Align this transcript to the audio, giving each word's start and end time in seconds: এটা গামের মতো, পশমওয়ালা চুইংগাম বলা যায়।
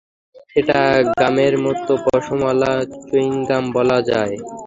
এটা 0.55 0.79
গামের 1.11 1.53
মতো, 1.65 1.93
পশমওয়ালা 2.05 2.71
চুইংগাম 3.03 3.63
বলা 3.75 3.97
যায়। 4.09 4.35